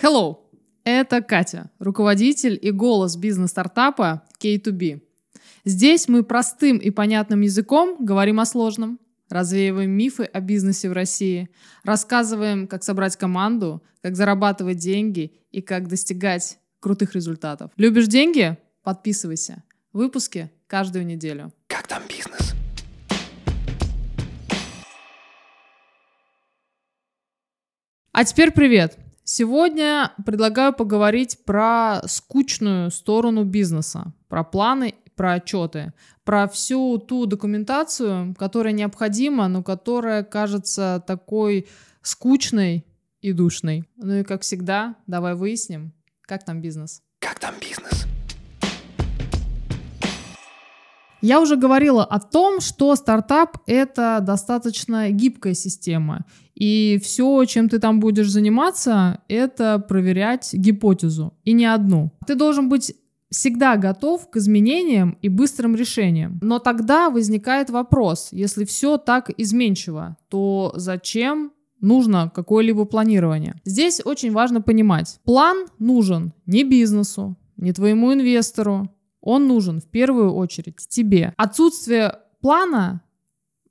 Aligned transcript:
Hello! 0.00 0.48
Это 0.84 1.20
Катя, 1.20 1.72
руководитель 1.80 2.56
и 2.62 2.70
голос 2.70 3.16
бизнес-стартапа 3.16 4.22
K2B. 4.40 5.00
Здесь 5.64 6.06
мы 6.06 6.22
простым 6.22 6.78
и 6.78 6.90
понятным 6.90 7.40
языком 7.40 7.96
говорим 7.98 8.38
о 8.38 8.46
сложном, 8.46 9.00
развеиваем 9.28 9.90
мифы 9.90 10.22
о 10.22 10.40
бизнесе 10.40 10.88
в 10.88 10.92
России, 10.92 11.48
рассказываем, 11.82 12.68
как 12.68 12.84
собрать 12.84 13.16
команду, 13.16 13.82
как 14.00 14.14
зарабатывать 14.14 14.78
деньги 14.78 15.32
и 15.50 15.62
как 15.62 15.88
достигать 15.88 16.60
крутых 16.78 17.16
результатов. 17.16 17.72
Любишь 17.76 18.06
деньги? 18.06 18.56
Подписывайся. 18.84 19.64
Выпуски 19.92 20.52
каждую 20.68 21.06
неделю. 21.06 21.52
Как 21.66 21.88
там 21.88 22.04
бизнес? 22.08 22.54
А 28.12 28.24
теперь 28.24 28.52
привет! 28.52 28.96
Сегодня 29.30 30.14
предлагаю 30.24 30.72
поговорить 30.72 31.44
про 31.44 32.00
скучную 32.06 32.90
сторону 32.90 33.44
бизнеса, 33.44 34.14
про 34.26 34.42
планы, 34.42 34.94
про 35.16 35.34
отчеты, 35.34 35.92
про 36.24 36.48
всю 36.48 36.96
ту 36.96 37.26
документацию, 37.26 38.34
которая 38.38 38.72
необходима, 38.72 39.48
но 39.48 39.62
которая 39.62 40.24
кажется 40.24 41.04
такой 41.06 41.68
скучной 42.00 42.86
и 43.20 43.34
душной. 43.34 43.84
Ну 43.96 44.14
и 44.14 44.22
как 44.24 44.40
всегда, 44.40 44.96
давай 45.06 45.34
выясним, 45.34 45.92
как 46.22 46.46
там 46.46 46.62
бизнес. 46.62 47.02
Как 47.18 47.38
там 47.38 47.54
бизнес? 47.60 48.06
Я 51.20 51.40
уже 51.40 51.56
говорила 51.56 52.04
о 52.04 52.20
том, 52.20 52.60
что 52.60 52.94
стартап— 52.96 53.58
это 53.66 54.20
достаточно 54.22 55.10
гибкая 55.10 55.54
система. 55.54 56.24
И 56.54 57.00
все, 57.02 57.44
чем 57.44 57.68
ты 57.68 57.78
там 57.78 58.00
будешь 58.00 58.30
заниматься, 58.30 59.20
это 59.28 59.78
проверять 59.78 60.50
гипотезу. 60.52 61.34
И 61.44 61.52
не 61.52 61.66
одну. 61.66 62.12
Ты 62.26 62.34
должен 62.34 62.68
быть 62.68 62.94
всегда 63.30 63.76
готов 63.76 64.30
к 64.30 64.36
изменениям 64.36 65.18
и 65.22 65.28
быстрым 65.28 65.76
решениям. 65.76 66.38
Но 66.42 66.58
тогда 66.58 67.10
возникает 67.10 67.70
вопрос, 67.70 68.28
если 68.32 68.64
все 68.64 68.96
так 68.96 69.30
изменчиво, 69.36 70.16
то 70.28 70.72
зачем 70.76 71.52
нужно 71.80 72.30
какое-либо 72.34 72.84
планирование? 72.84 73.54
Здесь 73.64 74.00
очень 74.04 74.32
важно 74.32 74.62
понимать, 74.62 75.20
план 75.24 75.66
нужен 75.78 76.32
не 76.46 76.64
бизнесу, 76.64 77.36
не 77.56 77.72
твоему 77.72 78.12
инвестору, 78.12 78.88
он 79.28 79.46
нужен 79.46 79.80
в 79.80 79.86
первую 79.90 80.32
очередь 80.32 80.76
тебе. 80.88 81.34
Отсутствие 81.36 82.18
плана 82.40 83.02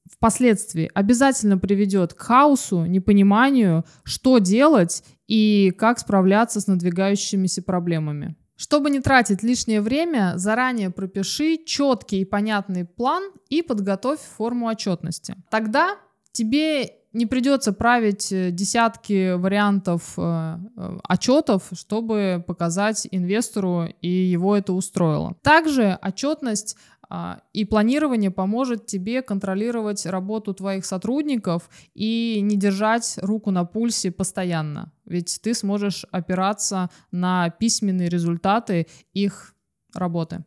впоследствии 0.07 0.89
обязательно 0.93 1.57
приведет 1.57 2.13
к 2.13 2.21
хаосу, 2.21 2.85
непониманию, 2.85 3.83
что 4.03 4.37
делать 4.37 5.03
и 5.27 5.73
как 5.77 5.97
справляться 5.97 6.61
с 6.61 6.67
надвигающимися 6.67 7.63
проблемами. 7.63 8.35
Чтобы 8.55 8.91
не 8.91 8.99
тратить 8.99 9.41
лишнее 9.41 9.81
время, 9.81 10.33
заранее 10.35 10.91
пропиши 10.91 11.57
четкий 11.65 12.21
и 12.21 12.25
понятный 12.25 12.85
план 12.85 13.23
и 13.49 13.63
подготовь 13.63 14.19
форму 14.19 14.67
отчетности. 14.67 15.35
Тогда 15.49 15.97
тебе 16.33 16.91
не 17.17 17.25
придется 17.25 17.73
править 17.73 18.31
э, 18.31 18.51
десятки 18.51 19.33
вариантов 19.33 20.13
э, 20.17 20.21
э, 20.77 20.97
отчетов, 21.03 21.63
чтобы 21.73 22.43
показать 22.45 23.07
инвестору, 23.09 23.87
и 24.01 24.07
его 24.07 24.55
это 24.55 24.73
устроило. 24.73 25.35
Также 25.41 25.97
отчетность 26.01 26.77
а, 27.09 27.39
и 27.53 27.65
планирование 27.65 28.29
поможет 28.29 28.85
тебе 28.85 29.21
контролировать 29.21 30.05
работу 30.05 30.53
твоих 30.53 30.85
сотрудников 30.85 31.69
и 31.95 32.39
не 32.41 32.55
держать 32.55 33.17
руку 33.21 33.49
на 33.49 33.65
пульсе 33.65 34.11
постоянно. 34.11 34.91
Ведь 35.05 35.39
ты 35.41 35.53
сможешь 35.53 36.05
опираться 36.11 36.89
на 37.11 37.49
письменные 37.49 38.09
результаты 38.09 38.87
их 39.13 39.55
работы. 39.95 40.43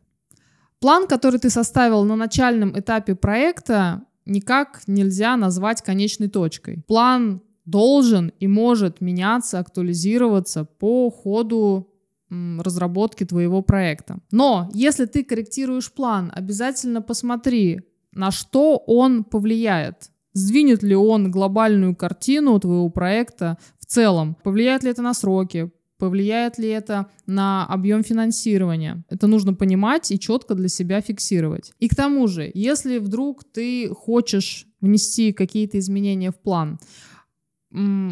План, 0.79 1.07
который 1.07 1.39
ты 1.39 1.49
составил 1.49 2.03
на 2.05 2.15
начальном 2.15 2.79
этапе 2.79 3.15
проекта, 3.15 4.03
никак 4.25 4.81
нельзя 4.87 5.37
назвать 5.37 5.81
конечной 5.81 6.27
точкой. 6.27 6.83
План 6.87 7.41
должен 7.65 8.31
и 8.39 8.47
может 8.47 9.01
меняться, 9.01 9.59
актуализироваться 9.59 10.65
по 10.65 11.09
ходу 11.09 11.87
разработки 12.29 13.25
твоего 13.25 13.61
проекта. 13.61 14.19
Но 14.31 14.69
если 14.73 15.05
ты 15.05 15.23
корректируешь 15.23 15.91
план, 15.91 16.31
обязательно 16.33 17.01
посмотри, 17.01 17.81
на 18.13 18.31
что 18.31 18.77
он 18.77 19.23
повлияет. 19.23 20.11
Сдвинет 20.33 20.81
ли 20.81 20.95
он 20.95 21.29
глобальную 21.29 21.93
картину 21.93 22.57
твоего 22.59 22.89
проекта 22.89 23.57
в 23.79 23.85
целом? 23.85 24.37
Повлияет 24.43 24.83
ли 24.83 24.91
это 24.91 25.01
на 25.01 25.13
сроки? 25.13 25.71
Повлияет 26.01 26.57
ли 26.57 26.67
это 26.67 27.05
на 27.27 27.63
объем 27.67 28.03
финансирования? 28.03 29.03
Это 29.09 29.27
нужно 29.27 29.53
понимать 29.53 30.09
и 30.09 30.17
четко 30.17 30.55
для 30.55 30.67
себя 30.67 30.99
фиксировать. 30.99 31.73
И 31.77 31.87
к 31.87 31.95
тому 31.95 32.25
же, 32.25 32.49
если 32.55 32.97
вдруг 32.97 33.43
ты 33.43 33.87
хочешь 33.93 34.65
внести 34.81 35.31
какие-то 35.31 35.77
изменения 35.77 36.31
в 36.31 36.39
план, 36.39 36.79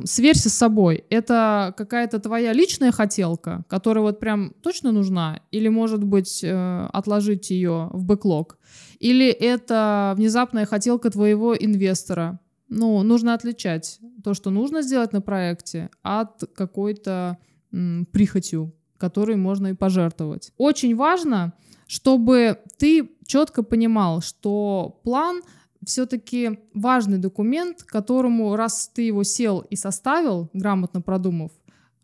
сверься 0.06 0.50
с 0.52 0.54
собой. 0.54 1.04
Это 1.10 1.74
какая-то 1.76 2.20
твоя 2.20 2.54
личная 2.54 2.92
хотелка, 2.92 3.66
которая 3.68 4.04
вот 4.04 4.20
прям 4.20 4.54
точно 4.62 4.92
нужна? 4.92 5.42
Или, 5.50 5.68
может 5.68 6.04
быть, 6.04 6.44
э, 6.44 6.90
отложить 6.94 7.50
ее 7.50 7.90
в 7.92 8.06
бэклог? 8.06 8.60
Или 9.00 9.30
это 9.30 10.14
внезапная 10.16 10.68
хотелка 10.68 11.10
твоего 11.10 11.56
инвестора? 11.56 12.40
Ну, 12.68 13.02
нужно 13.02 13.34
отличать 13.34 14.00
то, 14.24 14.36
что 14.36 14.52
нужно 14.52 14.84
сделать 14.84 15.12
на 15.12 15.22
проекте, 15.22 15.90
от 16.04 16.44
какой-то 16.56 17.40
прихотью, 17.72 18.74
которой 18.98 19.36
можно 19.36 19.68
и 19.68 19.74
пожертвовать. 19.74 20.52
Очень 20.58 20.96
важно, 20.96 21.54
чтобы 21.88 22.60
ты 22.78 23.10
четко 23.26 23.64
понимал, 23.64 24.22
что 24.22 25.00
план 25.04 25.42
все-таки 25.86 26.60
важный 26.74 27.18
документ, 27.18 27.84
которому, 27.84 28.56
раз 28.56 28.92
ты 28.94 29.04
его 29.04 29.24
сел 29.24 29.60
и 29.60 29.76
составил, 29.76 30.50
грамотно 30.54 31.02
продумав, 31.02 31.52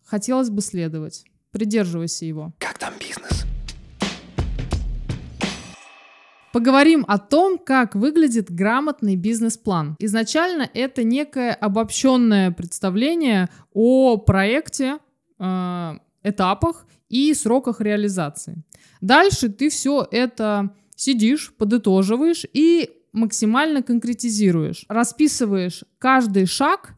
хотелось 0.03 0.49
бы 0.49 0.61
следовать. 0.61 1.25
Придерживайся 1.51 2.25
его. 2.25 2.53
Как 2.59 2.77
там 2.77 2.93
бизнес? 2.99 3.45
Поговорим 6.55 7.03
о 7.09 7.17
том, 7.17 7.57
как 7.57 7.95
выглядит 7.95 8.49
грамотный 8.49 9.17
бизнес-план. 9.17 9.97
Изначально 9.99 10.69
это 10.73 11.03
некое 11.03 11.53
обобщенное 11.53 12.51
представление 12.51 13.49
о 13.73 14.15
проекте, 14.15 14.99
э, 15.40 15.94
этапах 16.23 16.85
и 17.09 17.34
сроках 17.34 17.81
реализации. 17.81 18.63
Дальше 19.01 19.50
ты 19.50 19.69
все 19.69 20.07
это 20.09 20.73
сидишь, 20.96 21.53
подытоживаешь 21.57 22.46
и 22.53 22.90
максимально 23.12 23.81
конкретизируешь, 23.81 24.85
расписываешь 24.90 25.84
каждый 26.00 26.45
шаг, 26.45 26.95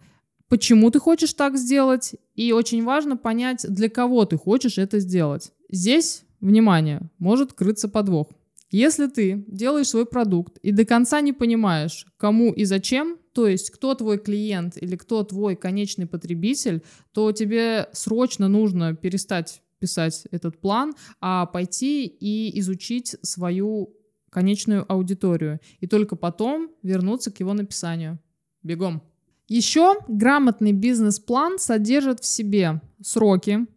почему 0.49 0.89
ты 0.91 0.99
хочешь 0.99 1.33
так 1.33 1.57
сделать, 1.57 2.15
и 2.35 2.51
очень 2.51 2.83
важно 2.83 3.17
понять, 3.17 3.65
для 3.67 3.89
кого 3.89 4.25
ты 4.25 4.37
хочешь 4.37 4.77
это 4.77 4.99
сделать. 4.99 5.51
Здесь, 5.69 6.23
внимание, 6.39 7.09
может 7.19 7.53
крыться 7.53 7.87
подвох. 7.87 8.29
Если 8.69 9.07
ты 9.07 9.45
делаешь 9.47 9.89
свой 9.89 10.05
продукт 10.05 10.57
и 10.57 10.71
до 10.71 10.85
конца 10.85 11.21
не 11.21 11.33
понимаешь, 11.33 12.05
кому 12.17 12.51
и 12.51 12.65
зачем, 12.65 13.17
то 13.37 13.45
есть 13.45 13.69
кто 13.69 13.93
твой 13.93 14.17
клиент 14.17 14.81
или 14.81 14.95
кто 14.95 15.23
твой 15.23 15.55
конечный 15.55 16.07
потребитель, 16.07 16.81
то 17.11 17.31
тебе 17.31 17.87
срочно 17.93 18.47
нужно 18.47 18.95
перестать 18.95 19.61
писать 19.77 20.27
этот 20.31 20.59
план, 20.59 20.95
а 21.21 21.45
пойти 21.45 22.07
и 22.07 22.59
изучить 22.59 23.15
свою 23.21 23.93
конечную 24.31 24.91
аудиторию 24.91 25.59
и 25.79 25.85
только 25.85 26.15
потом 26.15 26.71
вернуться 26.81 27.31
к 27.31 27.39
его 27.39 27.53
написанию. 27.53 28.17
Бегом. 28.63 29.03
Еще 29.47 29.93
грамотный 30.07 30.71
бизнес-план 30.71 31.59
содержит 31.59 32.21
в 32.21 32.25
себе 32.25 32.81
сроки, 33.03 33.67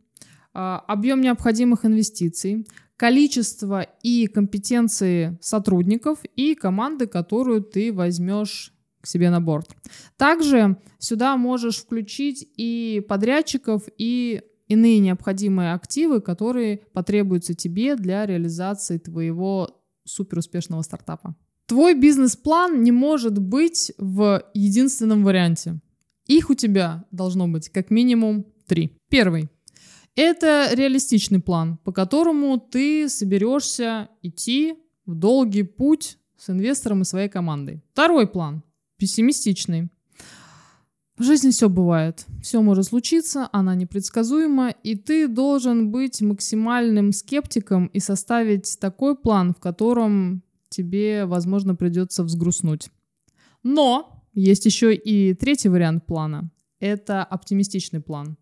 а, 0.55 0.79
объем 0.89 1.21
необходимых 1.21 1.85
инвестиций, 1.85 2.67
количество 2.97 3.83
и 4.03 4.27
компетенции 4.27 5.37
сотрудников 5.43 6.21
и 6.35 6.55
команды, 6.55 7.07
которую 7.07 7.63
ты 7.63 7.93
возьмешь 7.93 8.73
к 9.01 9.07
себе 9.07 9.31
на 9.31 9.41
борт. 9.41 9.71
Также 10.17 10.77
сюда 10.99 11.37
можешь 11.37 11.79
включить 11.79 12.47
и 12.57 13.05
подрядчиков, 13.09 13.85
и 13.99 14.43
иные 14.69 14.99
необходимые 14.99 15.73
активы, 15.73 16.21
которые 16.21 16.79
потребуются 16.93 17.55
тебе 17.55 17.97
для 17.97 18.27
реализации 18.27 18.99
твоего 18.99 19.83
суперуспешного 20.05 20.83
стартапа. 20.83 21.35
Твой 21.67 21.95
бизнес-план 21.95 22.83
не 22.83 22.93
может 22.93 23.39
быть 23.39 23.93
в 23.97 24.43
единственном 24.55 25.25
варианте. 25.25 25.81
Их 26.27 26.51
у 26.51 26.55
тебя 26.55 27.05
должно 27.11 27.49
быть 27.49 27.69
как 27.69 27.91
минимум 27.91 28.47
три. 28.67 28.97
Первый 29.09 29.49
это 30.17 30.69
реалистичный 30.73 31.41
план, 31.41 31.79
по 31.79 31.93
которому 31.93 32.59
ты 32.59 33.09
соберешься 33.09 34.09
идти 34.23 34.75
в 35.07 35.15
долгий 35.15 35.63
путь 35.63 36.19
с 36.37 36.51
инвестором 36.51 37.03
и 37.03 37.05
своей 37.05 37.29
командой. 37.29 37.83
Второй 37.93 38.27
план– 38.27 38.63
пессимистичный. 39.01 39.89
В 41.17 41.23
жизни 41.23 41.51
все 41.51 41.69
бывает. 41.69 42.27
Все 42.43 42.63
может 42.63 42.87
случиться, 42.87 43.49
она 43.53 43.75
непредсказуема, 43.75 44.71
и 44.71 44.95
ты 44.95 45.27
должен 45.27 45.91
быть 45.91 46.23
максимальным 46.23 47.13
скептиком 47.13 47.87
и 47.87 47.99
составить 47.99 48.79
такой 48.79 49.17
план, 49.17 49.55
в 49.55 49.59
котором 49.61 50.43
тебе, 50.69 51.27
возможно, 51.27 51.75
придется 51.75 52.23
взгрустнуть. 52.23 52.91
Но 53.63 54.25
есть 54.33 54.67
еще 54.67 54.95
и 54.95 55.35
третий 55.35 55.69
вариант 55.69 56.07
плана. 56.07 56.51
Это 56.79 57.25
оптимистичный 57.25 58.01
план. 58.01 58.37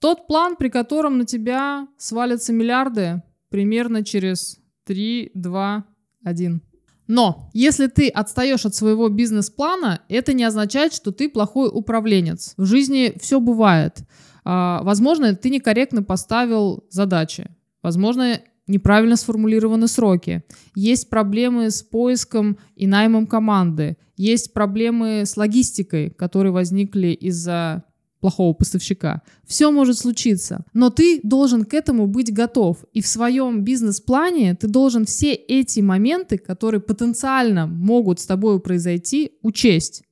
Тот 0.00 0.26
план, 0.26 0.56
при 0.56 0.68
котором 0.68 1.18
на 1.18 1.24
тебя 1.24 1.88
свалятся 1.98 2.52
миллиарды 2.52 3.22
примерно 3.48 4.04
через 4.04 4.60
3, 4.84 5.32
2, 5.34 5.84
1. 6.24 6.62
Но 7.10 7.50
если 7.52 7.88
ты 7.88 8.08
отстаешь 8.08 8.64
от 8.64 8.76
своего 8.76 9.08
бизнес-плана, 9.08 10.00
это 10.08 10.32
не 10.32 10.44
означает, 10.44 10.94
что 10.94 11.10
ты 11.10 11.28
плохой 11.28 11.68
управленец. 11.68 12.54
В 12.56 12.64
жизни 12.66 13.14
все 13.20 13.40
бывает. 13.40 13.98
А, 14.44 14.80
возможно, 14.84 15.34
ты 15.34 15.50
некорректно 15.50 16.04
поставил 16.04 16.84
задачи. 16.88 17.50
Возможно, 17.82 18.40
неправильно 18.68 19.16
сформулированы 19.16 19.88
сроки. 19.88 20.44
Есть 20.76 21.10
проблемы 21.10 21.72
с 21.72 21.82
поиском 21.82 22.58
и 22.76 22.86
наймом 22.86 23.26
команды. 23.26 23.96
Есть 24.16 24.52
проблемы 24.52 25.22
с 25.26 25.36
логистикой, 25.36 26.10
которые 26.10 26.52
возникли 26.52 27.08
из-за 27.08 27.82
плохого 28.20 28.52
поставщика. 28.52 29.22
Все 29.46 29.70
может 29.70 29.98
случиться, 29.98 30.64
но 30.72 30.90
ты 30.90 31.20
должен 31.22 31.64
к 31.64 31.74
этому 31.74 32.06
быть 32.06 32.32
готов. 32.32 32.84
И 32.92 33.00
в 33.00 33.06
своем 33.06 33.62
бизнес-плане 33.62 34.54
ты 34.54 34.68
должен 34.68 35.04
все 35.04 35.32
эти 35.32 35.80
моменты, 35.80 36.38
которые 36.38 36.80
потенциально 36.80 37.66
могут 37.66 38.20
с 38.20 38.26
тобой 38.26 38.60
произойти, 38.60 39.32
учесть. 39.42 40.02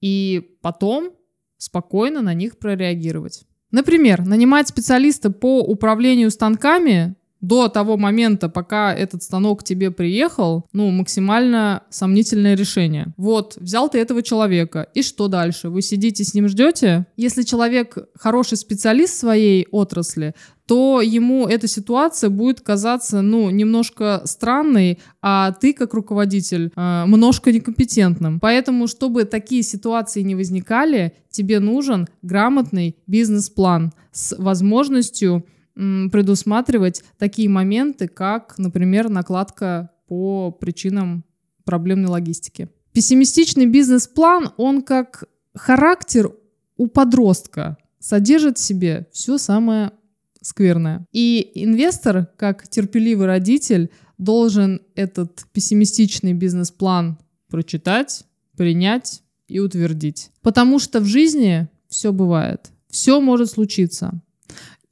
И 0.00 0.56
потом 0.60 1.12
спокойно 1.58 2.22
на 2.22 2.34
них 2.34 2.58
прореагировать. 2.58 3.44
Например, 3.70 4.24
нанимать 4.24 4.68
специалиста 4.68 5.30
по 5.30 5.60
управлению 5.60 6.30
станками 6.30 7.16
до 7.40 7.68
того 7.68 7.96
момента, 7.96 8.48
пока 8.48 8.94
этот 8.94 9.22
станок 9.22 9.62
тебе 9.62 9.90
приехал, 9.90 10.66
ну, 10.72 10.90
максимально 10.90 11.82
сомнительное 11.90 12.54
решение. 12.54 13.08
Вот, 13.16 13.56
взял 13.56 13.88
ты 13.88 13.98
этого 13.98 14.22
человека, 14.22 14.88
и 14.94 15.02
что 15.02 15.28
дальше? 15.28 15.68
Вы 15.68 15.82
сидите 15.82 16.24
с 16.24 16.34
ним 16.34 16.48
ждете? 16.48 17.06
Если 17.16 17.42
человек 17.42 17.98
хороший 18.18 18.56
специалист 18.56 19.14
в 19.14 19.18
своей 19.18 19.66
отрасли, 19.70 20.34
то 20.66 21.00
ему 21.00 21.46
эта 21.46 21.68
ситуация 21.68 22.28
будет 22.28 22.60
казаться, 22.60 23.22
ну, 23.22 23.50
немножко 23.50 24.22
странной, 24.24 24.98
а 25.22 25.52
ты, 25.52 25.72
как 25.72 25.94
руководитель, 25.94 26.72
э, 26.74 27.04
немножко 27.06 27.52
некомпетентным. 27.52 28.40
Поэтому, 28.40 28.88
чтобы 28.88 29.24
такие 29.24 29.62
ситуации 29.62 30.22
не 30.22 30.34
возникали, 30.34 31.12
тебе 31.30 31.60
нужен 31.60 32.08
грамотный 32.22 32.96
бизнес-план 33.06 33.92
с 34.10 34.36
возможностью 34.36 35.44
предусматривать 35.76 37.04
такие 37.18 37.48
моменты, 37.48 38.08
как, 38.08 38.54
например, 38.58 39.08
накладка 39.08 39.90
по 40.08 40.50
причинам 40.50 41.24
проблемной 41.64 42.08
логистики. 42.08 42.68
Пессимистичный 42.92 43.66
бизнес-план, 43.66 44.52
он 44.56 44.82
как 44.82 45.24
характер 45.54 46.32
у 46.76 46.86
подростка 46.86 47.76
содержит 47.98 48.58
в 48.58 48.62
себе 48.62 49.06
все 49.12 49.36
самое 49.36 49.92
скверное. 50.40 51.06
И 51.12 51.50
инвестор, 51.54 52.28
как 52.36 52.68
терпеливый 52.68 53.26
родитель, 53.26 53.90
должен 54.16 54.80
этот 54.94 55.44
пессимистичный 55.52 56.32
бизнес-план 56.32 57.18
прочитать, 57.50 58.24
принять 58.56 59.22
и 59.48 59.58
утвердить. 59.58 60.30
Потому 60.40 60.78
что 60.78 61.00
в 61.00 61.04
жизни 61.04 61.68
все 61.88 62.12
бывает. 62.12 62.70
Все 62.88 63.20
может 63.20 63.50
случиться. 63.50 64.22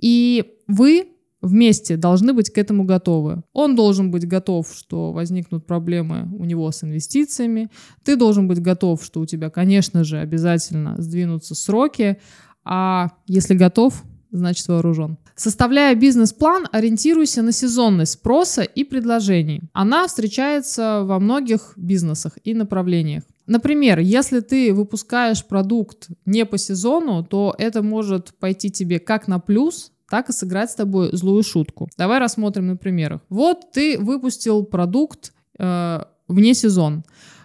И 0.04 0.58
вы 0.66 1.06
вместе 1.40 1.96
должны 1.96 2.34
быть 2.34 2.50
к 2.50 2.58
этому 2.58 2.84
готовы. 2.84 3.42
Он 3.54 3.74
должен 3.74 4.10
быть 4.10 4.28
готов, 4.28 4.70
что 4.70 5.12
возникнут 5.12 5.66
проблемы 5.66 6.28
у 6.38 6.44
него 6.44 6.70
с 6.70 6.84
инвестициями. 6.84 7.70
Ты 8.04 8.16
должен 8.16 8.46
быть 8.46 8.60
готов, 8.60 9.02
что 9.02 9.20
у 9.20 9.26
тебя, 9.26 9.48
конечно 9.48 10.04
же, 10.04 10.18
обязательно 10.18 10.94
сдвинутся 10.98 11.54
сроки. 11.54 12.18
А 12.64 13.12
если 13.26 13.54
готов, 13.54 14.04
значит 14.30 14.68
вооружен. 14.68 15.16
Составляя 15.36 15.94
бизнес-план, 15.94 16.68
ориентируйся 16.70 17.40
на 17.40 17.52
сезонность 17.52 18.12
спроса 18.12 18.60
и 18.60 18.84
предложений. 18.84 19.62
Она 19.72 20.06
встречается 20.06 21.02
во 21.04 21.18
многих 21.18 21.72
бизнесах 21.76 22.36
и 22.44 22.52
направлениях. 22.52 23.22
Например, 23.46 23.98
если 24.00 24.40
ты 24.40 24.74
выпускаешь 24.74 25.44
продукт 25.44 26.08
не 26.26 26.44
по 26.44 26.58
сезону, 26.58 27.24
то 27.24 27.54
это 27.56 27.82
может 27.82 28.34
пойти 28.38 28.70
тебе 28.70 28.98
как 28.98 29.28
на 29.28 29.38
плюс, 29.38 29.92
так 30.14 30.30
и 30.30 30.32
сыграть 30.32 30.70
с 30.70 30.76
тобой 30.76 31.08
злую 31.10 31.42
шутку. 31.42 31.88
Давай 31.98 32.20
рассмотрим 32.20 32.68
на 32.68 32.76
примерах. 32.76 33.20
Вот 33.28 33.72
ты 33.72 33.98
выпустил 33.98 34.64
продукт 34.64 35.32
э, 35.58 36.04
вне 36.28 36.54
сезон. 36.54 37.02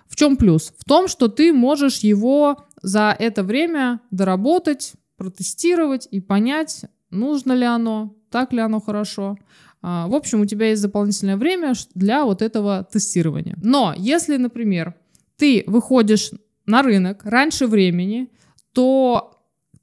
В 0.07 0.15
чем 0.15 0.37
плюс? 0.37 0.71
В 0.77 0.83
том, 0.83 1.07
что 1.07 1.29
ты 1.29 1.51
можешь 1.51 1.97
его 2.01 2.67
за 2.83 3.15
это 3.17 3.41
время 3.41 4.01
доработать, 4.11 4.93
протестировать 5.17 6.07
и 6.11 6.19
понять, 6.19 6.85
нужно 7.09 7.53
ли 7.53 7.65
оно, 7.65 8.15
так 8.29 8.53
ли 8.53 8.59
оно 8.59 8.79
хорошо. 8.79 9.35
А, 9.81 10.07
в 10.07 10.13
общем, 10.13 10.41
у 10.41 10.45
тебя 10.45 10.69
есть 10.69 10.83
дополнительное 10.83 11.37
время 11.37 11.73
для 11.95 12.23
вот 12.23 12.43
этого 12.43 12.83
тестирования. 12.83 13.57
Но 13.63 13.95
если, 13.97 14.37
например, 14.37 14.93
ты 15.37 15.63
выходишь 15.65 16.29
на 16.67 16.83
рынок 16.83 17.21
раньше 17.23 17.65
времени, 17.65 18.29
то 18.73 19.38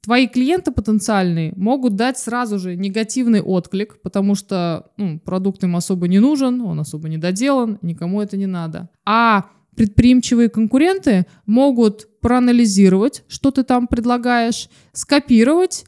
твои 0.07 0.29
клиенты 0.29 0.71
потенциальные 0.71 1.51
могут 1.57 1.97
дать 1.97 2.17
сразу 2.17 2.59
же 2.59 2.77
негативный 2.77 3.41
отклик, 3.41 4.01
потому 4.01 4.35
что 4.35 4.89
ну, 4.95 5.19
продукт 5.19 5.61
им 5.65 5.75
особо 5.75 6.07
не 6.07 6.19
нужен, 6.19 6.61
он 6.61 6.79
особо 6.79 7.09
не 7.09 7.17
доделан, 7.17 7.77
никому 7.81 8.21
это 8.21 8.37
не 8.37 8.45
надо. 8.45 8.87
А 9.05 9.49
предприимчивые 9.75 10.47
конкуренты 10.47 11.25
могут 11.45 12.07
проанализировать, 12.21 13.25
что 13.27 13.51
ты 13.51 13.63
там 13.63 13.85
предлагаешь, 13.85 14.69
скопировать, 14.93 15.83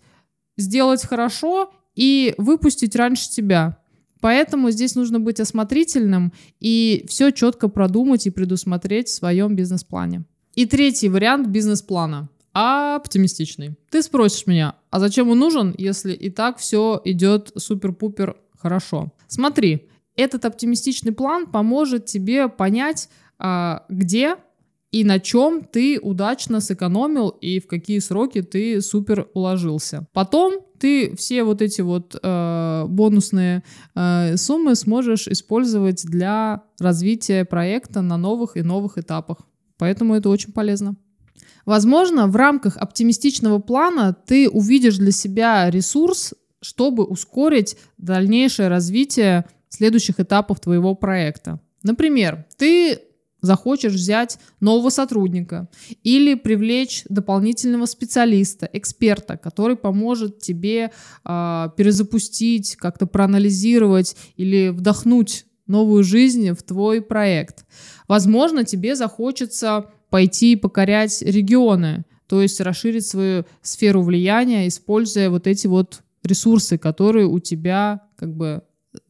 сделать 0.58 1.02
хорошо 1.04 1.72
и 1.96 2.36
выпустить 2.38 2.98
раньше 2.98 3.30
тебя. 3.30 3.78
Поэтому 4.20 4.70
здесь 4.72 4.96
нужно 4.96 5.22
быть 5.22 5.40
осмотрительным 5.40 6.34
и 6.60 7.06
все 7.08 7.32
четко 7.32 7.70
продумать 7.70 8.28
и 8.28 8.32
предусмотреть 8.32 9.08
в 9.08 9.14
своем 9.14 9.56
бизнес-плане. 9.56 10.26
И 10.56 10.66
третий 10.66 11.08
вариант 11.08 11.48
бизнес-плана 11.48 12.28
оптимистичный. 12.54 13.76
Ты 13.90 14.02
спросишь 14.02 14.48
меня, 14.48 14.76
а 14.90 15.00
зачем 15.00 15.30
он 15.30 15.40
нужен, 15.40 15.76
если 15.78 16.14
и 16.14 16.30
так 16.30 16.58
все 16.58 17.02
идет 17.06 17.52
супер-пупер 17.56 18.38
хорошо? 18.58 19.14
Смотри, 19.28 19.90
этот 20.16 20.46
оптимистичный 20.46 21.12
план 21.12 21.48
поможет 21.48 22.06
тебе 22.06 22.50
понять, 22.50 23.10
а, 23.38 23.86
где 23.90 24.36
и 24.92 25.04
на 25.04 25.20
чем 25.20 25.64
ты 25.64 26.00
удачно 26.00 26.62
сэкономил 26.62 27.30
и 27.30 27.60
в 27.60 27.68
какие 27.68 28.00
сроки 28.00 28.42
ты 28.42 28.82
супер 28.82 29.28
уложился. 29.34 30.08
Потом 30.14 30.62
ты 30.80 31.16
все 31.16 31.44
вот 31.44 31.62
эти 31.62 31.82
вот 31.82 32.16
э, 32.22 32.86
бонусные 32.88 33.64
э, 33.96 34.38
суммы 34.38 34.76
сможешь 34.76 35.28
использовать 35.28 36.06
для 36.06 36.64
развития 36.80 37.46
проекта 37.46 38.02
на 38.02 38.18
новых 38.18 38.58
и 38.58 38.64
новых 38.64 38.98
этапах. 38.98 39.38
Поэтому 39.78 40.16
это 40.16 40.30
очень 40.30 40.54
полезно. 40.54 40.96
Возможно, 41.70 42.26
в 42.26 42.36
рамках 42.36 42.78
оптимистичного 42.78 43.60
плана 43.60 44.18
ты 44.26 44.50
увидишь 44.50 44.98
для 44.98 45.12
себя 45.12 45.70
ресурс, 45.70 46.34
чтобы 46.62 47.04
ускорить 47.04 47.78
дальнейшее 48.00 48.70
развитие 48.70 49.46
следующих 49.70 50.20
этапов 50.20 50.60
твоего 50.60 50.96
проекта. 50.96 51.60
Например, 51.84 52.44
ты 52.58 53.02
захочешь 53.42 53.94
взять 53.94 54.40
нового 54.60 54.90
сотрудника 54.90 55.70
или 56.02 56.34
привлечь 56.34 57.04
дополнительного 57.08 57.86
специалиста, 57.86 58.68
эксперта, 58.74 59.38
который 59.38 59.76
поможет 59.76 60.40
тебе 60.40 60.92
э, 61.24 61.70
перезапустить, 61.78 62.78
как-то 62.78 63.06
проанализировать 63.06 64.18
или 64.38 64.70
вдохнуть 64.70 65.46
новую 65.68 66.04
жизнь 66.04 66.50
в 66.50 66.64
твой 66.64 67.00
проект. 67.00 67.64
Возможно, 68.08 68.64
тебе 68.64 68.96
захочется 68.96 69.92
пойти 70.10 70.56
покорять 70.56 71.22
регионы, 71.22 72.06
то 72.28 72.42
есть 72.42 72.62
расширить 72.62 73.06
свою 73.06 73.46
сферу 73.62 74.04
влияния, 74.04 74.68
используя 74.68 75.30
вот 75.30 75.48
эти 75.48 75.68
вот 75.68 76.02
ресурсы, 76.24 76.78
которые 76.78 77.26
у 77.26 77.40
тебя 77.40 78.02
как 78.16 78.36
бы 78.36 78.62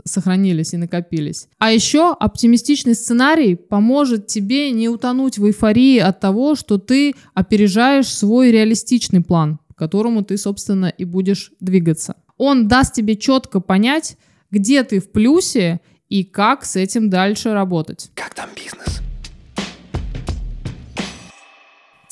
сохранились 0.03 0.74
и 0.74 0.77
накопились. 0.77 1.48
А 1.58 1.72
еще 1.72 2.12
оптимистичный 2.12 2.96
сценарий 2.96 3.56
поможет 3.56 4.27
тебе 4.27 4.72
не 4.72 4.89
утонуть 4.89 5.38
в 5.38 5.46
эйфории 5.46 6.00
от 6.00 6.20
того, 6.20 6.56
что 6.56 6.77
ты 6.77 7.15
опережаешь 7.34 8.08
свой 8.08 8.51
реалистичный 8.51 9.22
план, 9.22 9.60
по 9.68 9.74
которому 9.74 10.24
ты, 10.24 10.38
собственно, 10.38 10.88
и 10.88 11.06
будешь 11.06 11.53
двигаться. 11.60 12.15
Он 12.38 12.68
даст 12.68 12.94
тебе 12.94 13.15
четко 13.15 13.60
понять, 13.60 14.18
где 14.51 14.84
ты 14.84 15.00
в 15.00 15.12
плюсе 15.12 15.79
и 16.10 16.24
как 16.24 16.65
с 16.65 16.75
этим 16.75 17.10
дальше 17.10 17.53
работать. 17.53 18.12
Как 18.15 18.34
там 18.34 18.50
бизнес? 18.56 18.99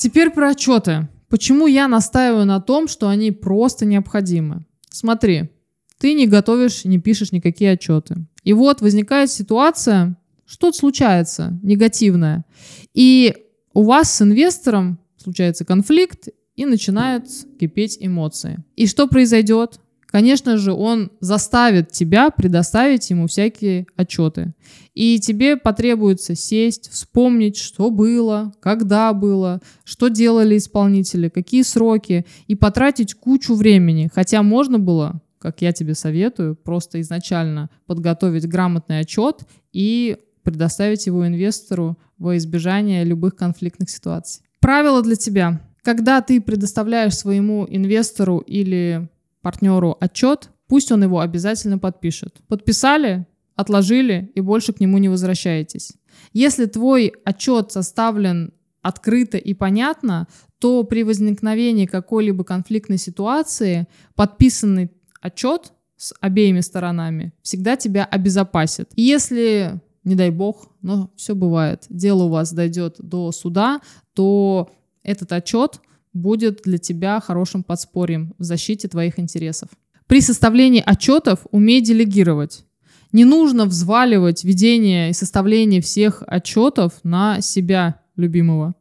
Теперь 0.08 0.30
про 0.30 0.52
отчеты. 0.52 1.06
Почему 1.28 1.66
я 1.66 1.86
настаиваю 1.86 2.46
на 2.46 2.60
том, 2.60 2.88
что 2.88 3.10
они 3.10 3.30
просто 3.30 3.84
необходимы? 3.84 4.64
Смотри, 4.88 5.50
ты 5.98 6.14
не 6.14 6.26
готовишь, 6.26 6.86
не 6.86 6.98
пишешь 6.98 7.30
никакие 7.30 7.72
отчеты. 7.72 8.24
И 8.42 8.54
вот 8.54 8.80
возникает 8.80 9.30
ситуация, 9.30 10.16
что-то 10.46 10.78
случается 10.78 11.60
негативное. 11.62 12.46
И 12.94 13.36
у 13.74 13.82
вас 13.82 14.10
с 14.10 14.22
инвестором 14.22 14.98
случается 15.18 15.66
конфликт, 15.66 16.28
и 16.56 16.64
начинают 16.64 17.26
кипеть 17.60 17.98
эмоции. 18.00 18.64
И 18.76 18.86
что 18.86 19.08
произойдет? 19.08 19.78
Конечно 20.10 20.56
же, 20.56 20.72
он 20.72 21.12
заставит 21.20 21.92
тебя 21.92 22.30
предоставить 22.30 23.10
ему 23.10 23.26
всякие 23.26 23.86
отчеты. 23.94 24.54
И 24.94 25.20
тебе 25.20 25.58
потребуется 25.58 26.34
сесть, 26.34 26.90
вспомнить, 26.90 27.58
что 27.58 27.90
было, 27.90 28.54
когда 28.60 29.12
было, 29.12 29.60
что 29.84 30.08
делали 30.08 30.56
исполнители, 30.56 31.28
какие 31.28 31.60
сроки, 31.60 32.24
и 32.46 32.54
потратить 32.54 33.12
кучу 33.14 33.54
времени. 33.54 34.10
Хотя 34.12 34.42
можно 34.42 34.78
было, 34.78 35.20
как 35.38 35.60
я 35.60 35.72
тебе 35.72 35.94
советую, 35.94 36.56
просто 36.56 37.02
изначально 37.02 37.68
подготовить 37.86 38.48
грамотный 38.48 39.00
отчет 39.00 39.42
и 39.74 40.16
предоставить 40.42 41.06
его 41.06 41.26
инвестору 41.26 41.98
во 42.16 42.38
избежание 42.38 43.04
любых 43.04 43.36
конфликтных 43.36 43.90
ситуаций. 43.90 44.42
Правило 44.58 45.02
для 45.02 45.16
тебя. 45.16 45.60
Когда 45.82 46.22
ты 46.22 46.40
предоставляешь 46.40 47.16
своему 47.16 47.66
инвестору 47.68 48.38
или 48.38 49.08
партнеру 49.42 49.96
отчет, 50.00 50.50
пусть 50.66 50.92
он 50.92 51.02
его 51.02 51.20
обязательно 51.20 51.78
подпишет. 51.78 52.36
Подписали, 52.48 53.26
отложили 53.56 54.30
и 54.34 54.40
больше 54.40 54.72
к 54.72 54.80
нему 54.80 54.98
не 54.98 55.08
возвращаетесь. 55.08 55.92
Если 56.32 56.66
твой 56.66 57.12
отчет 57.24 57.72
составлен 57.72 58.52
открыто 58.82 59.36
и 59.36 59.54
понятно, 59.54 60.28
то 60.58 60.84
при 60.84 61.02
возникновении 61.02 61.86
какой-либо 61.86 62.44
конфликтной 62.44 62.98
ситуации 62.98 63.86
подписанный 64.14 64.90
отчет 65.20 65.72
с 65.96 66.14
обеими 66.20 66.60
сторонами 66.60 67.32
всегда 67.42 67.76
тебя 67.76 68.04
обезопасит. 68.04 68.90
И 68.94 69.02
если, 69.02 69.80
не 70.04 70.14
дай 70.14 70.30
бог, 70.30 70.68
но 70.80 71.10
все 71.16 71.34
бывает, 71.34 71.84
дело 71.88 72.24
у 72.24 72.28
вас 72.28 72.52
дойдет 72.52 72.96
до 72.98 73.32
суда, 73.32 73.80
то 74.14 74.70
этот 75.02 75.32
отчет 75.32 75.80
будет 76.12 76.62
для 76.64 76.78
тебя 76.78 77.20
хорошим 77.20 77.62
подспорьем 77.62 78.34
в 78.38 78.44
защите 78.44 78.88
твоих 78.88 79.18
интересов. 79.18 79.68
При 80.06 80.20
составлении 80.20 80.82
отчетов 80.84 81.40
умей 81.50 81.80
делегировать. 81.80 82.64
Не 83.12 83.24
нужно 83.24 83.66
взваливать 83.66 84.44
ведение 84.44 85.10
и 85.10 85.14
составление 85.14 85.80
всех 85.80 86.22
отчетов 86.26 86.92
на 87.02 87.40
себя 87.40 88.00
любимого 88.16 88.74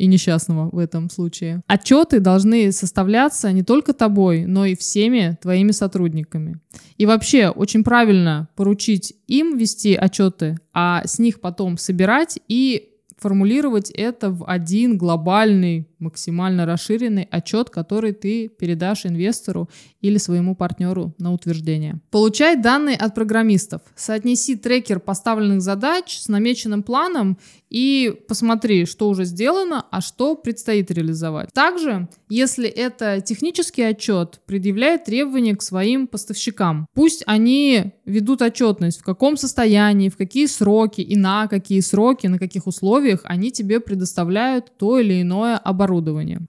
и 0.00 0.06
несчастного 0.06 0.70
в 0.74 0.78
этом 0.78 1.10
случае. 1.10 1.62
Отчеты 1.66 2.20
должны 2.20 2.72
составляться 2.72 3.52
не 3.52 3.62
только 3.62 3.92
тобой, 3.92 4.46
но 4.46 4.64
и 4.64 4.74
всеми 4.74 5.36
твоими 5.42 5.72
сотрудниками. 5.72 6.58
И 6.96 7.04
вообще 7.04 7.48
очень 7.48 7.84
правильно 7.84 8.48
поручить 8.56 9.12
им 9.26 9.58
вести 9.58 9.94
отчеты, 9.94 10.58
а 10.72 11.02
с 11.04 11.18
них 11.18 11.40
потом 11.40 11.76
собирать 11.76 12.38
и 12.48 12.88
формулировать 13.18 13.90
это 13.90 14.30
в 14.30 14.46
один 14.46 14.96
глобальный, 14.96 15.86
максимально 16.00 16.66
расширенный 16.66 17.28
отчет, 17.30 17.70
который 17.70 18.12
ты 18.12 18.48
передашь 18.48 19.06
инвестору 19.06 19.68
или 20.00 20.18
своему 20.18 20.54
партнеру 20.54 21.14
на 21.18 21.32
утверждение. 21.32 22.00
Получай 22.10 22.56
данные 22.56 22.96
от 22.96 23.14
программистов. 23.14 23.82
Соотнеси 23.94 24.56
трекер 24.56 24.98
поставленных 24.98 25.60
задач 25.60 26.18
с 26.18 26.28
намеченным 26.28 26.82
планом 26.82 27.38
и 27.70 28.20
посмотри, 28.26 28.84
что 28.84 29.08
уже 29.08 29.24
сделано, 29.24 29.86
а 29.90 30.00
что 30.00 30.34
предстоит 30.34 30.90
реализовать. 30.90 31.52
Также, 31.52 32.08
если 32.28 32.68
это 32.68 33.20
технический 33.20 33.82
отчет, 33.82 34.40
предъявляй 34.46 34.98
требования 34.98 35.54
к 35.54 35.62
своим 35.62 36.06
поставщикам. 36.08 36.86
Пусть 36.94 37.22
они 37.26 37.92
ведут 38.04 38.42
отчетность, 38.42 39.00
в 39.00 39.04
каком 39.04 39.36
состоянии, 39.36 40.08
в 40.08 40.16
какие 40.16 40.46
сроки 40.46 41.00
и 41.00 41.16
на 41.16 41.46
какие 41.46 41.80
сроки, 41.80 42.26
на 42.26 42.38
каких 42.38 42.66
условиях 42.66 43.20
они 43.24 43.52
тебе 43.52 43.78
предоставляют 43.78 44.72
то 44.76 44.98
или 44.98 45.22
иное 45.22 45.56
оборудование. 45.56 45.89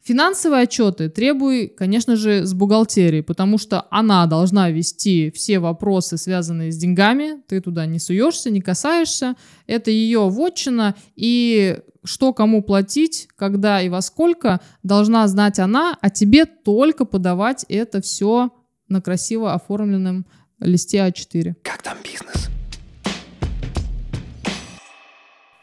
Финансовые 0.03 0.63
отчеты 0.63 1.09
требуй, 1.09 1.67
конечно 1.67 2.15
же, 2.15 2.45
с 2.45 2.53
бухгалтерии, 2.53 3.21
потому 3.21 3.57
что 3.57 3.87
она 3.89 4.25
должна 4.27 4.69
вести 4.69 5.31
все 5.31 5.59
вопросы, 5.59 6.17
связанные 6.17 6.71
с 6.71 6.77
деньгами, 6.77 7.41
ты 7.47 7.61
туда 7.61 7.85
не 7.85 7.99
суешься, 7.99 8.49
не 8.51 8.61
касаешься, 8.61 9.35
это 9.67 9.89
ее 9.91 10.29
вотчина, 10.29 10.95
и 11.15 11.79
что 12.03 12.33
кому 12.33 12.63
платить, 12.63 13.27
когда 13.35 13.81
и 13.81 13.89
во 13.89 14.01
сколько, 14.01 14.59
должна 14.83 15.27
знать 15.27 15.59
она, 15.59 15.97
а 16.01 16.09
тебе 16.09 16.45
только 16.45 17.05
подавать 17.05 17.65
это 17.69 18.01
все 18.01 18.51
на 18.87 19.01
красиво 19.01 19.53
оформленном 19.53 20.25
листе 20.59 20.97
А4. 20.99 21.55
Как 21.63 21.81
там 21.81 21.97
бизнес? 22.03 22.49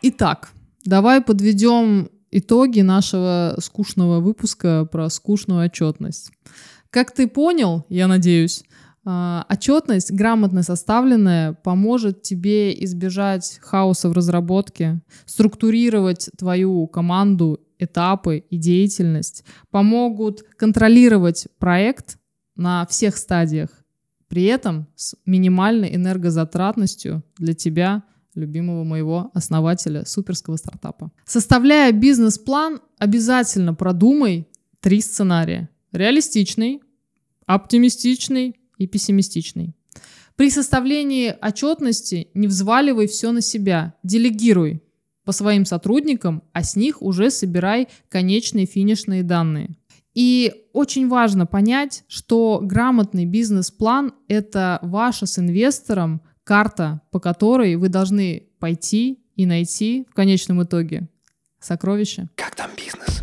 Итак, 0.03 0.53
давай 0.85 1.21
подведем 1.21 2.11
итоги 2.31 2.81
нашего 2.81 3.57
скучного 3.61 4.21
выпуска 4.21 4.87
про 4.91 5.09
скучную 5.09 5.65
отчетность. 5.67 6.31
Как 6.91 7.13
ты 7.13 7.29
понял, 7.29 7.85
я 7.89 8.09
надеюсь, 8.09 8.65
а, 9.05 9.47
отчетность, 9.49 10.13
грамотно 10.13 10.63
составленная, 10.63 11.55
поможет 11.55 12.23
тебе 12.23 12.73
избежать 12.85 13.59
хаоса 13.63 14.09
в 14.09 14.13
разработке, 14.13 15.01
структурировать 15.25 16.29
твою 16.37 16.87
команду, 16.87 17.61
этапы 17.79 18.45
и 18.51 18.57
деятельность, 18.57 19.45
помогут 19.71 20.43
контролировать 20.59 21.49
проект 21.59 22.19
на 22.57 22.87
всех 22.87 23.17
стадиях, 23.17 23.71
при 24.29 24.45
этом 24.45 24.89
с 24.95 25.17
минимальной 25.25 25.95
энергозатратностью 25.95 27.23
для 27.39 27.55
тебя, 27.55 28.03
любимого 28.39 28.85
моего 28.85 29.31
основателя 29.35 30.05
суперского 30.07 30.57
стартапа. 30.57 31.11
Составляя 31.27 31.93
бизнес-план, 31.93 32.81
обязательно 32.99 33.75
продумай 33.75 34.47
три 34.81 35.01
сценария. 35.01 35.69
Реалистичный, 35.93 36.81
оптимистичный 37.47 38.57
и 38.79 38.87
пессимистичный. 38.87 39.75
При 40.37 40.51
составлении 40.51 41.35
отчетности 41.43 42.29
не 42.35 42.47
взваливай 42.47 43.09
все 43.09 43.33
на 43.33 43.41
себя, 43.41 43.95
делегируй 44.05 44.83
по 45.25 45.33
своим 45.33 45.65
сотрудникам, 45.65 46.43
а 46.53 46.63
с 46.63 46.77
них 46.77 47.03
уже 47.03 47.31
собирай 47.31 47.89
конечные 48.09 48.67
финишные 48.67 49.23
данные. 49.23 49.77
И 50.15 50.65
очень 50.73 51.09
важно 51.09 51.45
понять, 51.45 52.05
что 52.09 52.61
грамотный 52.63 53.25
бизнес-план– 53.25 54.15
это 54.29 54.79
ваша 54.83 55.27
с 55.27 55.39
инвестором 55.39 56.23
карта, 56.49 57.03
по 57.11 57.21
которой 57.21 57.77
вы 57.77 57.91
должны 57.91 58.45
пойти 58.59 59.19
и 59.37 59.45
найти 59.45 60.07
в 60.11 60.15
конечном 60.15 60.63
итоге 60.63 61.07
сокровища. 61.61 62.31
Как 62.37 62.55
там 62.55 62.71
бизнес? 62.75 63.23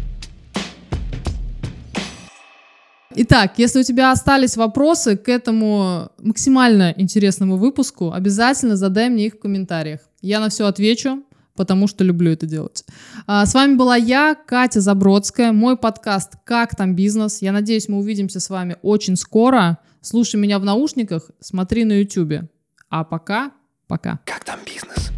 Итак, 3.15 3.53
если 3.57 3.79
у 3.79 3.83
тебя 3.83 4.11
остались 4.11 4.57
вопросы 4.57 5.17
к 5.17 5.27
этому 5.27 6.11
максимально 6.19 6.93
интересному 6.95 7.57
выпуску, 7.57 8.11
обязательно 8.11 8.75
задай 8.75 9.09
мне 9.09 9.25
их 9.25 9.33
в 9.33 9.39
комментариях. 9.39 10.01
Я 10.21 10.39
на 10.39 10.49
все 10.49 10.67
отвечу, 10.67 11.23
потому 11.55 11.87
что 11.87 12.03
люблю 12.03 12.31
это 12.31 12.45
делать. 12.45 12.85
А, 13.25 13.47
с 13.47 13.55
вами 13.55 13.73
была 13.73 13.95
я, 13.95 14.35
Катя 14.35 14.81
Забродская, 14.81 15.51
мой 15.51 15.77
подкаст 15.77 16.33
«Как 16.43 16.75
там 16.75 16.95
бизнес?». 16.95 17.41
Я 17.41 17.53
надеюсь, 17.53 17.89
мы 17.89 17.97
увидимся 17.97 18.39
с 18.39 18.51
вами 18.51 18.75
очень 18.83 19.15
скоро. 19.15 19.79
Слушай 20.01 20.35
меня 20.39 20.59
в 20.59 20.63
наушниках, 20.63 21.31
смотри 21.39 21.85
на 21.85 21.93
YouTube. 21.93 22.47
А 22.97 23.03
пока, 23.03 23.51
пока. 23.89 24.19
Как 24.23 24.45
там 24.45 24.57
бизнес? 24.65 25.11